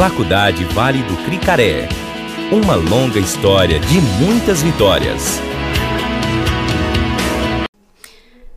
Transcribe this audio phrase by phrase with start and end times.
[0.00, 1.86] Faculdade Vale do Cricaré.
[2.50, 5.38] Uma longa história de muitas vitórias.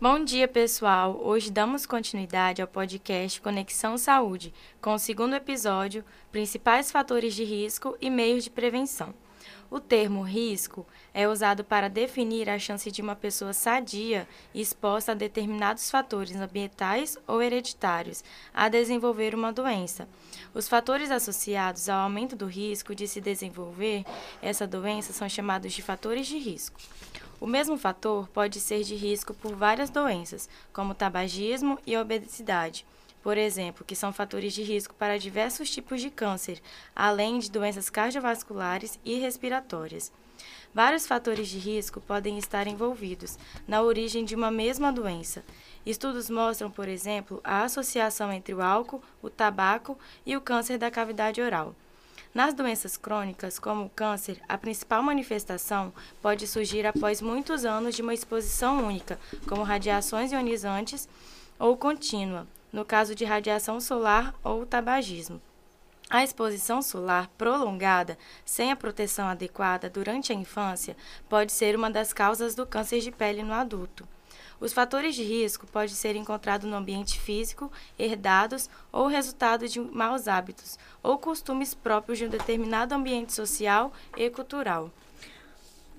[0.00, 1.20] Bom dia, pessoal!
[1.20, 7.96] Hoje damos continuidade ao podcast Conexão Saúde, com o segundo episódio Principais fatores de risco
[8.00, 9.12] e meios de prevenção.
[9.70, 15.14] O termo risco é usado para definir a chance de uma pessoa sadia exposta a
[15.14, 18.22] determinados fatores ambientais ou hereditários
[18.52, 20.08] a desenvolver uma doença.
[20.52, 24.04] Os fatores associados ao aumento do risco de se desenvolver
[24.40, 26.78] essa doença são chamados de fatores de risco.
[27.40, 32.86] O mesmo fator pode ser de risco por várias doenças, como tabagismo e obesidade
[33.24, 36.60] por exemplo, que são fatores de risco para diversos tipos de câncer,
[36.94, 40.12] além de doenças cardiovasculares e respiratórias.
[40.74, 45.42] Vários fatores de risco podem estar envolvidos na origem de uma mesma doença.
[45.86, 50.90] Estudos mostram, por exemplo, a associação entre o álcool, o tabaco e o câncer da
[50.90, 51.74] cavidade oral.
[52.34, 58.02] Nas doenças crônicas, como o câncer, a principal manifestação pode surgir após muitos anos de
[58.02, 61.08] uma exposição única, como radiações ionizantes
[61.58, 65.40] ou contínua, no caso de radiação solar ou tabagismo.
[66.10, 70.96] A exposição solar prolongada, sem a proteção adequada durante a infância,
[71.28, 74.06] pode ser uma das causas do câncer de pele no adulto.
[74.58, 80.26] Os fatores de risco podem ser encontrados no ambiente físico, herdados ou resultado de maus
[80.26, 84.90] hábitos ou costumes próprios de um determinado ambiente social e cultural.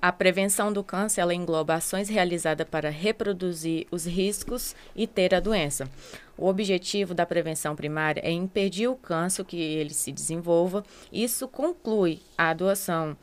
[0.06, 5.40] A prevenção do câncer ela engloba ações realizadas para reproduzir os riscos e ter a
[5.40, 5.90] doença.
[6.38, 10.84] O objetivo da prevenção primária é impedir o câncer que ele se desenvolva.
[11.12, 13.18] Isso conclui a doação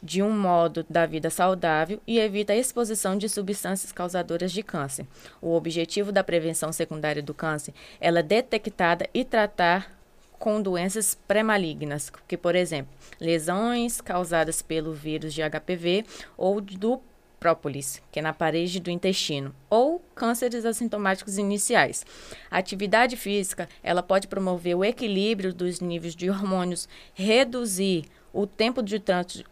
[0.00, 5.08] de um modo da vida saudável e evita a exposição de substâncias causadoras de câncer.
[5.42, 9.99] O objetivo da prevenção secundária do câncer é detectada e tratar
[10.40, 16.98] com doenças pré-malignas, que, por exemplo, lesões causadas pelo vírus de HPV ou do
[17.38, 22.06] própolis, que é na parede do intestino, ou cânceres assintomáticos iniciais.
[22.50, 28.82] A atividade física, ela pode promover o equilíbrio dos níveis de hormônios, reduzir o tempo
[28.82, 29.50] de trânsito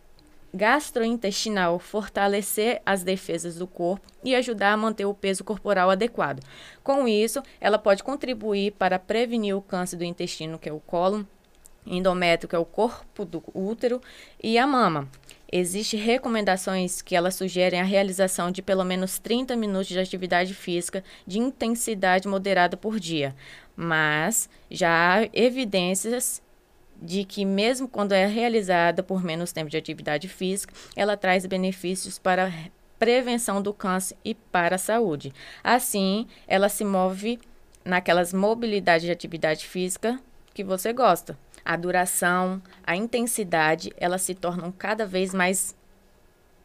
[0.52, 6.42] gastrointestinal, fortalecer as defesas do corpo e ajudar a manter o peso corporal adequado.
[6.82, 11.24] Com isso, ela pode contribuir para prevenir o câncer do intestino, que é o cólon,
[11.86, 14.00] endométrio, que é o corpo do útero,
[14.42, 15.08] e a mama.
[15.50, 21.02] Existem recomendações que elas sugerem a realização de pelo menos 30 minutos de atividade física
[21.26, 23.34] de intensidade moderada por dia,
[23.74, 26.42] mas já há evidências
[27.00, 32.18] de que, mesmo quando é realizada por menos tempo de atividade física, ela traz benefícios
[32.18, 32.52] para a
[32.98, 35.32] prevenção do câncer e para a saúde.
[35.62, 37.38] Assim, ela se move
[37.84, 40.20] naquelas mobilidades de atividade física
[40.52, 41.38] que você gosta.
[41.64, 45.76] A duração, a intensidade, elas se tornam cada vez mais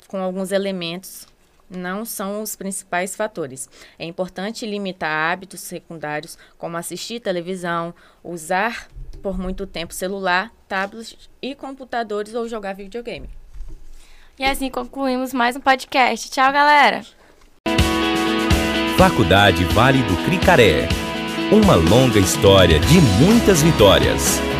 [0.07, 1.27] com alguns elementos
[1.69, 3.69] não são os principais fatores.
[3.97, 8.87] É importante limitar hábitos secundários, como assistir televisão, usar
[9.23, 13.29] por muito tempo celular, tablets e computadores ou jogar videogame.
[14.37, 16.29] E assim concluímos mais um podcast.
[16.29, 17.01] Tchau, galera!
[18.97, 20.89] Faculdade Vale do Cricaré.
[21.51, 24.52] Uma longa história de muitas vitórias.